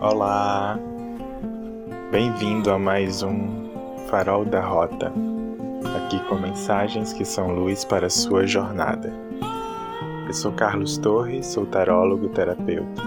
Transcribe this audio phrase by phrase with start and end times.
[0.00, 0.78] Olá!
[2.12, 3.68] Bem-vindo a mais um
[4.08, 5.12] Farol da Rota,
[5.96, 9.12] aqui com mensagens que são luz para a sua jornada.
[10.24, 13.02] Eu sou Carlos Torres, sou tarólogo terapeuta,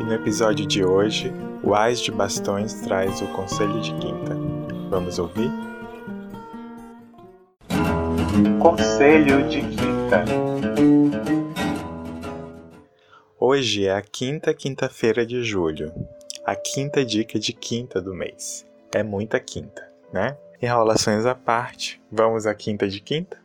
[0.00, 1.32] e no episódio de hoje,
[1.64, 4.36] o Ais de Bastões traz o Conselho de Quinta.
[4.88, 5.50] Vamos ouvir?
[8.60, 10.24] Conselho de Quinta
[13.48, 15.94] Hoje é a quinta quinta-feira de julho,
[16.44, 18.66] a quinta dica de quinta do mês.
[18.92, 20.36] É muita quinta, né?
[20.60, 23.40] Enrolações à parte, vamos à quinta de quinta?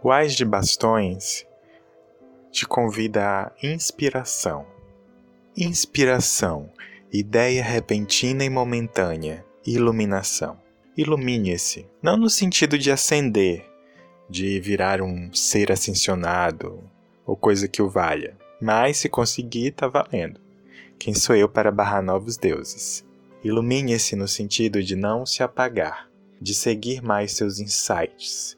[0.00, 1.44] O Ais de Bastões
[2.52, 4.64] te convida à inspiração.
[5.56, 6.70] Inspiração,
[7.12, 10.56] ideia repentina e momentânea, iluminação.
[10.96, 13.68] Ilumine-se, não no sentido de ascender,
[14.30, 16.88] de virar um ser ascensionado
[17.26, 20.40] ou coisa que o valha, mas se conseguir, tá valendo.
[20.96, 23.04] Quem sou eu para barrar novos deuses?
[23.42, 26.08] Ilumine-se no sentido de não se apagar,
[26.40, 28.56] de seguir mais seus insights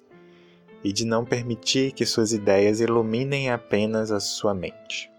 [0.84, 5.10] e de não permitir que suas ideias iluminem apenas a sua mente.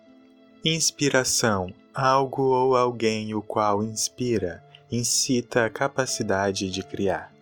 [0.64, 7.34] Inspiração, algo ou alguém o qual inspira, incita a capacidade de criar.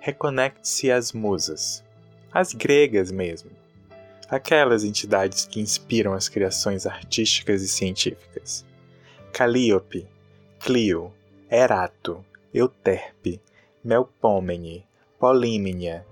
[0.00, 1.84] Reconecte-se às musas,
[2.32, 3.52] as gregas mesmo,
[4.28, 8.64] aquelas entidades que inspiram as criações artísticas e científicas.
[9.32, 10.06] Calíope,
[10.60, 11.12] Clio,
[11.50, 13.40] Erato, Euterpe,
[13.84, 14.86] Melpomene,
[15.18, 16.04] Polímnia,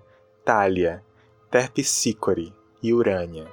[0.44, 1.02] Thalia,
[1.50, 3.46] Terpsícore e Urânia,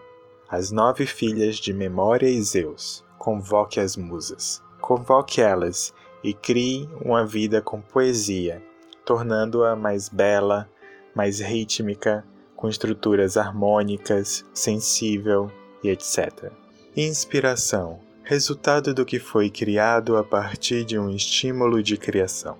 [0.49, 3.03] as nove filhas de Memória e Zeus.
[3.17, 4.61] Convoque as musas.
[4.81, 8.61] Convoque elas e crie uma vida com poesia,
[9.05, 10.69] tornando-a mais bela,
[11.15, 12.25] mais rítmica,
[12.61, 15.51] com estruturas harmônicas, sensível
[15.83, 16.51] e etc.
[16.95, 22.55] Inspiração resultado do que foi criado a partir de um estímulo de criação.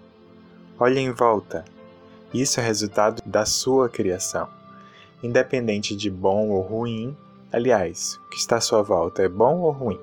[0.80, 1.64] Olhe em volta.
[2.34, 4.50] Isso é resultado da sua criação.
[5.22, 7.16] Independente de bom ou ruim,
[7.52, 10.00] aliás, o que está à sua volta é bom ou ruim?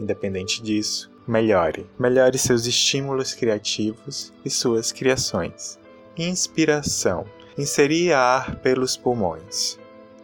[0.00, 1.90] Independente disso, melhore.
[1.98, 5.76] Melhore seus estímulos criativos e suas criações.
[6.16, 7.26] Inspiração
[7.56, 9.78] Inserir ar pelos pulmões.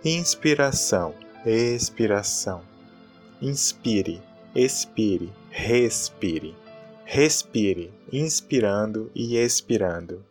[0.04, 1.14] Inspiração,
[1.46, 2.60] expiração.
[3.41, 4.20] Inspire,
[4.52, 6.56] expire, respire.
[7.04, 10.24] Respire, inspirando e expirando.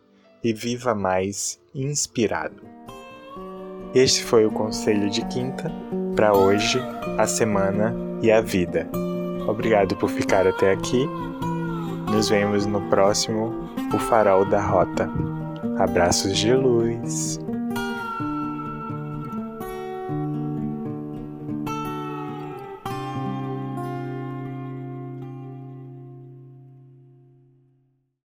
[0.44, 2.64] E viva mais inspirado.
[3.96, 5.72] Este foi o conselho de quinta
[6.18, 6.80] para hoje,
[7.18, 8.90] a semana e a vida.
[9.48, 11.06] Obrigado por ficar até aqui.
[12.12, 13.54] Nos vemos no próximo
[13.94, 15.10] O Farol da Rota.
[15.80, 17.40] Abraços de luz.